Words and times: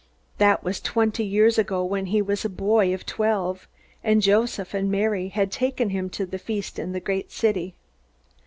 That 0.39 0.63
was 0.63 0.79
twenty 0.79 1.23
years 1.23 1.59
ago, 1.59 1.85
when 1.85 2.07
he 2.07 2.23
was 2.23 2.43
a 2.43 2.49
boy 2.49 2.91
of 2.91 3.05
twelve, 3.05 3.67
and 4.03 4.23
Joseph 4.23 4.73
and 4.73 4.89
Mary 4.89 5.27
had 5.27 5.51
taken 5.51 5.91
him 5.91 6.09
to 6.09 6.25
the 6.25 6.39
feast 6.39 6.79
in 6.79 6.91
the 6.91 6.99
great 6.99 7.31
city. 7.31 7.75